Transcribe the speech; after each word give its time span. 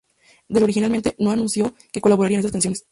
Del 0.49 0.63
originalmente 0.63 1.15
no 1.19 1.29
anunció 1.29 1.75
que 1.91 2.01
colaboraría 2.01 2.37
en 2.37 2.39
esas 2.39 2.51
canciones. 2.51 2.79